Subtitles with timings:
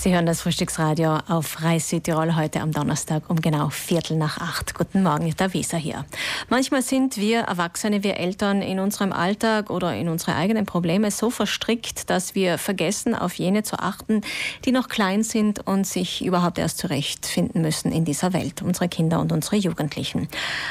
[0.00, 4.74] Sie hören das Frühstücksradio auf Reis Südtirol heute am Donnerstag um genau Viertel nach acht.
[4.74, 6.06] Guten Morgen, der Wieser hier.
[6.48, 11.30] Manchmal sind wir Erwachsene, wir Eltern in unserem Alltag oder in unsere eigenen Probleme so
[11.30, 14.20] verstrickt, dass wir vergessen, auf jene zu achten,
[14.64, 19.18] die noch klein sind und sich überhaupt erst zurechtfinden müssen in dieser Welt, unsere Kinder
[19.18, 20.28] und unsere Jugendlichen.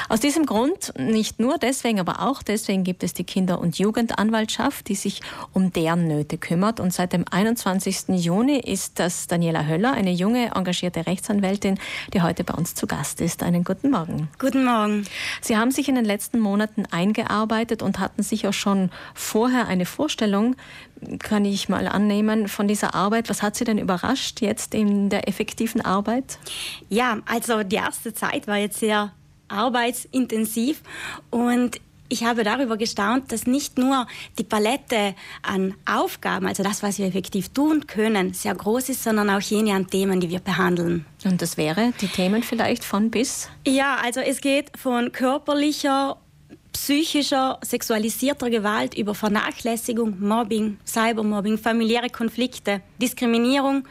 [0.08, 4.88] Aus diesem Grund, nicht nur deswegen, aber auch deswegen gibt es die Kinder- und Jugendanwaltschaft,
[4.88, 5.20] die sich
[5.52, 6.80] um deren Nöte kümmert.
[6.80, 8.24] Und seit dem 21.
[8.24, 11.78] Juni ist das Daniela Höller, eine junge, engagierte Rechtsanwältin,
[12.14, 13.42] die heute bei uns zu Gast ist.
[13.42, 14.28] Einen guten Morgen.
[14.38, 15.04] Guten Morgen.
[15.40, 19.86] Sie haben sich in den letzten Monaten eingearbeitet und hatten sich auch schon vorher eine
[19.86, 20.56] Vorstellung,
[21.18, 23.28] kann ich mal annehmen, von dieser Arbeit.
[23.28, 26.38] Was hat Sie denn überrascht jetzt in der effektiven Arbeit?
[26.88, 29.12] Ja, also die erste Zeit war jetzt sehr
[29.48, 30.82] arbeitsintensiv
[31.30, 34.06] und ich habe darüber gestaunt, dass nicht nur
[34.38, 39.30] die Palette an Aufgaben, also das, was wir effektiv tun können, sehr groß ist, sondern
[39.30, 41.04] auch jene an Themen, die wir behandeln.
[41.24, 43.48] Und das wäre die Themen vielleicht von bis?
[43.66, 46.16] Ja, also es geht von körperlicher
[46.72, 53.84] psychischer, sexualisierter Gewalt über Vernachlässigung, Mobbing, Cybermobbing, familiäre Konflikte, Diskriminierung,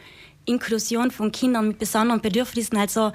[0.48, 2.78] Inklusion von Kindern mit besonderen Bedürfnissen.
[2.78, 3.12] Also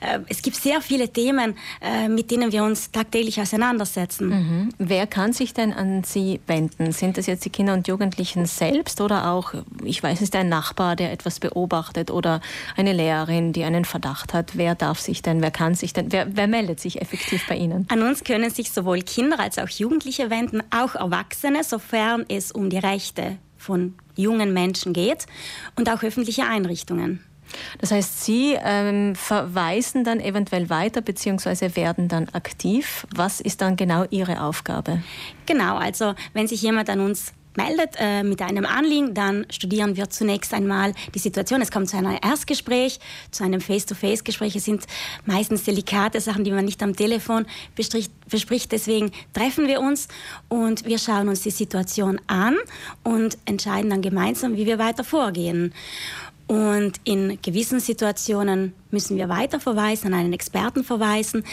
[0.00, 4.28] äh, es gibt sehr viele Themen, äh, mit denen wir uns tagtäglich auseinandersetzen.
[4.28, 4.68] Mhm.
[4.78, 6.92] Wer kann sich denn an Sie wenden?
[6.92, 10.96] Sind das jetzt die Kinder und Jugendlichen selbst oder auch, ich weiß nicht, ein Nachbar,
[10.96, 12.40] der etwas beobachtet oder
[12.76, 14.56] eine Lehrerin, die einen Verdacht hat?
[14.56, 17.86] Wer darf sich denn, wer kann sich denn, wer, wer meldet sich effektiv bei Ihnen?
[17.90, 22.70] An uns können sich sowohl Kinder als auch Jugendliche wenden, auch Erwachsene, sofern es um
[22.70, 25.26] die Rechte von jungen Menschen geht
[25.76, 27.24] und auch öffentliche Einrichtungen.
[27.78, 31.76] Das heißt, Sie ähm, verweisen dann eventuell weiter bzw.
[31.76, 33.06] werden dann aktiv.
[33.14, 35.02] Was ist dann genau Ihre Aufgabe?
[35.46, 40.10] Genau, also wenn sich jemand an uns meldet äh, mit einem Anliegen, dann studieren wir
[40.10, 41.60] zunächst einmal die Situation.
[41.60, 44.56] Es kommt zu einem Erstgespräch, zu einem Face-to-Face-Gespräch.
[44.56, 44.84] Es sind
[45.24, 48.72] meistens delikate Sachen, die man nicht am Telefon bespricht.
[48.72, 50.08] Deswegen treffen wir uns
[50.48, 52.56] und wir schauen uns die Situation an
[53.04, 55.72] und entscheiden dann gemeinsam, wie wir weiter vorgehen.
[56.46, 61.44] Und in gewissen Situationen müssen wir weiter verweisen, an einen Experten verweisen.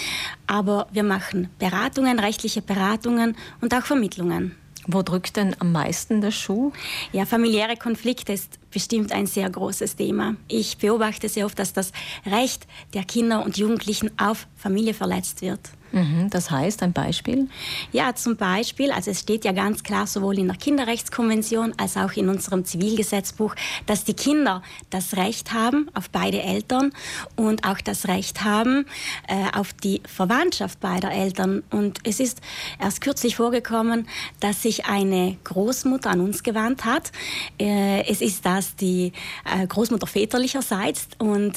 [0.46, 4.56] Aber wir machen Beratungen, rechtliche Beratungen und auch Vermittlungen.
[4.88, 6.72] Wo drückt denn am meisten der Schuh?
[7.14, 10.36] Ja, familiäre Konflikte ist bestimmt ein sehr großes Thema.
[10.48, 11.92] Ich beobachte sehr oft, dass das
[12.26, 15.62] Recht der Kinder und Jugendlichen auf Familie verletzt wird.
[15.94, 17.48] Mhm, das heißt, ein Beispiel?
[17.92, 22.14] Ja, zum Beispiel, also es steht ja ganz klar sowohl in der Kinderrechtskonvention als auch
[22.14, 23.54] in unserem Zivilgesetzbuch,
[23.86, 26.94] dass die Kinder das Recht haben auf beide Eltern
[27.36, 28.88] und auch das Recht haben
[29.28, 31.62] äh, auf die Verwandtschaft beider Eltern.
[31.70, 32.42] Und es ist
[32.80, 34.08] erst kürzlich vorgekommen,
[34.40, 37.12] dass sich eine Großmutter an uns gewandt hat.
[37.60, 39.12] Äh, es ist das die
[39.46, 41.54] äh, Großmutter väterlicherseits und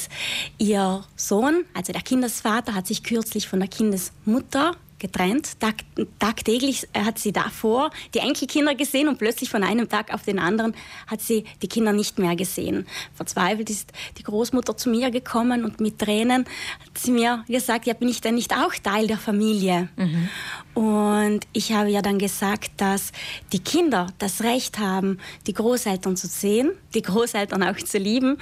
[0.59, 5.59] ihr Sohn, also der Kindesvater, hat sich kürzlich von der Kindesmutter Mutter getrennt.
[5.59, 5.75] Tag,
[6.19, 10.73] tagtäglich hat sie davor die Enkelkinder gesehen und plötzlich von einem Tag auf den anderen
[11.07, 12.87] hat sie die Kinder nicht mehr gesehen.
[13.13, 16.45] Verzweifelt ist die Großmutter zu mir gekommen und mit Tränen
[16.85, 19.89] hat sie mir gesagt, ja, bin ich denn nicht auch Teil der Familie?
[19.95, 20.29] Mhm.
[20.73, 23.11] Und ich habe ja dann gesagt, dass
[23.51, 28.37] die Kinder das Recht haben, die Großeltern zu sehen, die Großeltern auch zu lieben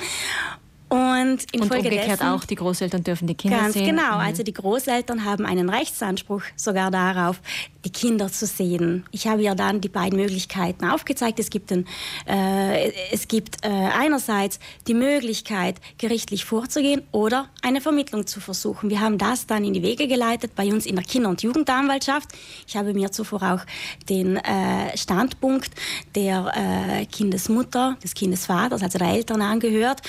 [0.96, 3.88] und, und umgekehrt auch, die Großeltern dürfen die Kinder ganz sehen.
[3.88, 4.26] Ganz genau, mhm.
[4.26, 7.42] also die Großeltern haben einen Rechtsanspruch sogar darauf,
[7.84, 9.06] die Kinder zu sehen.
[9.12, 11.40] Ich habe ja dann die beiden Möglichkeiten aufgezeigt.
[11.40, 11.86] Es gibt, ein,
[12.28, 18.90] äh, es gibt äh, einerseits die Möglichkeit, gerichtlich vorzugehen oder eine Vermittlung zu versuchen.
[18.90, 22.30] Wir haben das dann in die Wege geleitet bei uns in der Kinder- und Jugendanwaltschaft.
[22.68, 23.66] Ich habe mir zuvor auch
[24.08, 25.72] den äh, Standpunkt
[26.16, 30.02] der äh, Kindesmutter, des Kindesvaters, also der Eltern angehört.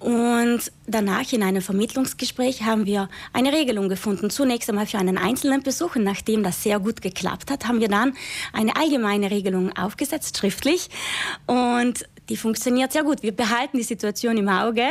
[0.00, 4.30] Und und danach in einem Vermittlungsgespräch haben wir eine Regelung gefunden.
[4.30, 7.88] Zunächst einmal für einen einzelnen Besuch und nachdem das sehr gut geklappt hat, haben wir
[7.88, 8.14] dann
[8.52, 10.88] eine allgemeine Regelung aufgesetzt, schriftlich.
[11.46, 13.22] Und die funktioniert sehr gut.
[13.22, 14.86] Wir behalten die Situation im Auge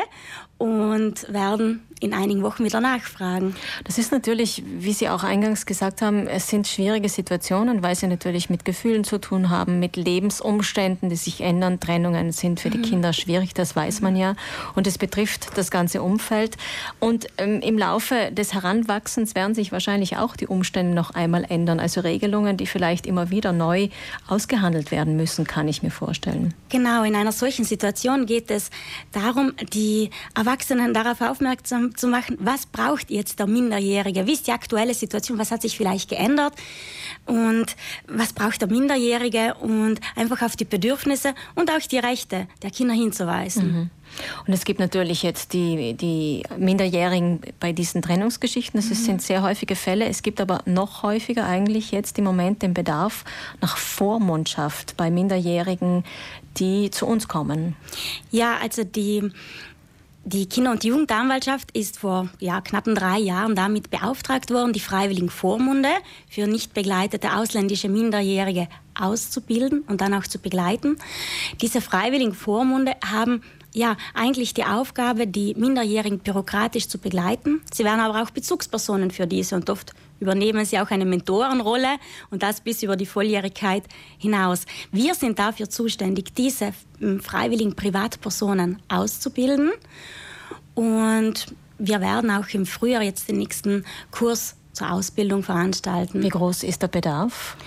[0.57, 3.56] und werden in einigen Wochen wieder nachfragen.
[3.83, 8.07] Das ist natürlich, wie Sie auch eingangs gesagt haben, es sind schwierige Situationen, weil sie
[8.07, 11.80] natürlich mit Gefühlen zu tun haben, mit Lebensumständen, die sich ändern.
[11.80, 12.83] Trennungen sind für die mhm.
[12.83, 14.36] Kinder schwierig, das weiß man ja.
[14.75, 16.57] Und es betrifft das ganze Umfeld.
[17.00, 21.80] Und ähm, im Laufe des Heranwachsens werden sich wahrscheinlich auch die Umstände noch einmal ändern.
[21.80, 23.89] Also Regelungen, die vielleicht immer wieder neu
[24.27, 26.56] ausgehandelt werden müssen, kann ich mir vorstellen.
[26.69, 28.71] Genau, in einer solchen Situation geht es
[29.12, 34.28] darum, die Erwachsenen darauf aufmerksam zu machen, was braucht jetzt der Minderjährige?
[34.28, 35.38] Wie ist die aktuelle Situation?
[35.38, 36.54] Was hat sich vielleicht geändert?
[37.26, 37.76] Und
[38.08, 39.56] was braucht der Minderjährige?
[39.56, 43.72] Und einfach auf die Bedürfnisse und auch die Rechte der Kinder hinzuweisen.
[43.72, 43.90] Mhm.
[44.46, 48.80] Und es gibt natürlich jetzt die, die Minderjährigen bei diesen Trennungsgeschichten.
[48.80, 48.96] Das mhm.
[48.96, 50.06] sind sehr häufige Fälle.
[50.06, 53.24] Es gibt aber noch häufiger eigentlich jetzt im Moment den Bedarf
[53.62, 56.04] nach Vormundschaft bei Minderjährigen,
[56.58, 57.76] die zu uns kommen.
[58.32, 59.32] Ja, also die
[60.23, 65.29] die Kinder- und Jugendanwaltschaft ist vor ja, knappen drei Jahren damit beauftragt worden, die freiwilligen
[65.29, 65.89] Vormunde
[66.29, 68.68] für nicht begleitete ausländische Minderjährige
[69.00, 70.97] auszubilden und dann auch zu begleiten.
[71.62, 73.41] Diese freiwilligen Vormunde haben
[73.73, 77.62] ja eigentlich die Aufgabe, die Minderjährigen bürokratisch zu begleiten.
[77.73, 81.97] Sie werden aber auch Bezugspersonen für diese und oft übernehmen sie auch eine Mentorenrolle
[82.29, 83.83] und das bis über die Volljährigkeit
[84.18, 84.65] hinaus.
[84.91, 89.71] Wir sind dafür zuständig, diese hm, freiwilligen Privatpersonen auszubilden
[90.75, 96.21] und wir werden auch im Frühjahr jetzt den nächsten Kurs zur Ausbildung veranstalten.
[96.23, 97.57] Wie groß ist der Bedarf?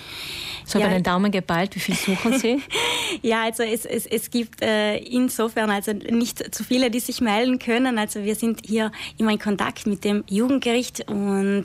[0.64, 0.87] So ja.
[0.87, 2.62] über den Daumen geballt, wie viel suchen Sie?
[3.22, 7.58] ja, also es, es, es gibt äh, insofern also nicht zu viele, die sich melden
[7.58, 7.99] können.
[7.99, 11.64] Also wir sind hier immer in Kontakt mit dem Jugendgericht und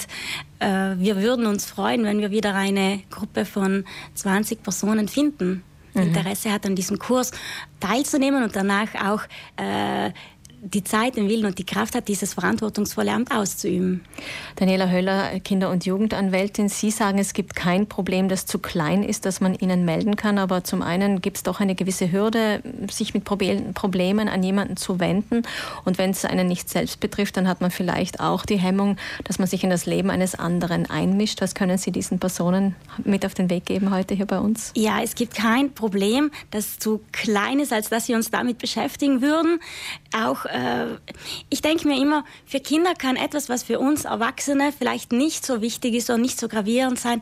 [0.60, 3.86] äh, wir würden uns freuen, wenn wir wieder eine Gruppe von
[4.16, 5.64] 20 Personen finden.
[5.94, 6.02] Mhm.
[6.02, 7.32] Interesse hat an diesem Kurs
[7.80, 9.22] teilzunehmen und danach auch
[9.58, 10.12] äh,
[10.62, 14.02] die Zeit, den Willen und die Kraft hat, dieses verantwortungsvolle Amt auszuüben.
[14.56, 19.26] Daniela Höller, Kinder- und Jugendanwältin, Sie sagen, es gibt kein Problem, das zu klein ist,
[19.26, 22.62] dass man Ihnen melden kann, aber zum einen gibt es doch eine gewisse Hürde,
[22.92, 25.44] sich mit Problemen an jemanden zu wenden
[25.86, 29.40] und wenn es einen nicht selbst betrifft, dann hat man vielleicht auch die Hemmung, dass
[29.40, 31.42] man sich in das Leben eines anderen einmischt.
[31.42, 34.72] Was können Sie diesen Personen mit auf den Weg geben heute hier bei uns?
[34.76, 39.22] Ja, es gibt kein Problem, das zu klein ist, als dass wir uns damit beschäftigen
[39.22, 39.60] würden.
[40.16, 40.86] Auch äh,
[41.50, 45.62] ich denke mir immer, für Kinder kann etwas, was für uns Erwachsene vielleicht nicht so
[45.62, 47.22] wichtig ist oder nicht so gravierend sein,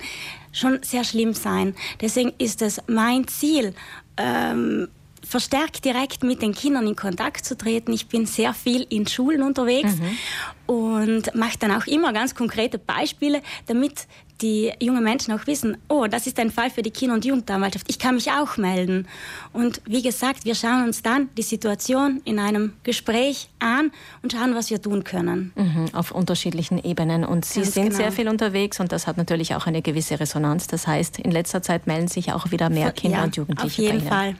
[0.51, 1.75] schon sehr schlimm sein.
[2.01, 3.74] Deswegen ist es mein Ziel,
[4.18, 4.88] ähm,
[5.27, 7.91] verstärkt direkt mit den Kindern in Kontakt zu treten.
[7.91, 10.74] Ich bin sehr viel in Schulen unterwegs mhm.
[10.74, 14.07] und mache dann auch immer ganz konkrete Beispiele, damit
[14.42, 17.86] die jungen Menschen auch wissen, oh, das ist ein Fall für die Kinder- und Jugendanwaltschaft.
[17.89, 19.07] Ich kann mich auch melden.
[19.54, 23.92] Und wie gesagt, wir schauen uns dann die Situation in einem Gespräch an
[24.22, 25.51] und schauen, was wir tun können.
[25.56, 27.24] Mhm, auf unterschiedlichen Ebenen.
[27.24, 27.98] Und Sie Ganz sind genau.
[27.98, 30.68] sehr viel unterwegs und das hat natürlich auch eine gewisse Resonanz.
[30.68, 33.66] Das heißt, in letzter Zeit melden sich auch wieder mehr Kinder ja, und Jugendliche.
[33.66, 34.36] Auf jeden Fall.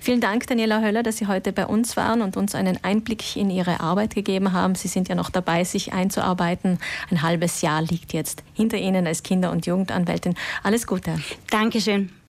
[0.00, 3.50] Vielen Dank, Daniela Höller, dass Sie heute bei uns waren und uns einen Einblick in
[3.50, 4.74] Ihre Arbeit gegeben haben.
[4.74, 6.78] Sie sind ja noch dabei, sich einzuarbeiten.
[7.10, 10.34] Ein halbes Jahr liegt jetzt hinter Ihnen als Kinder- und Jugendanwältin.
[10.62, 11.20] Alles Gute.
[11.50, 12.10] Dankeschön.